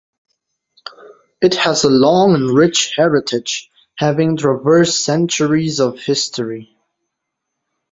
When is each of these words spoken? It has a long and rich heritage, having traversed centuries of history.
It 1.43 1.53
has 1.57 1.83
a 1.83 1.89
long 1.91 2.33
and 2.33 2.49
rich 2.57 2.95
heritage, 2.97 3.69
having 3.93 4.35
traversed 4.35 5.05
centuries 5.05 5.79
of 5.79 5.99
history. 5.99 6.75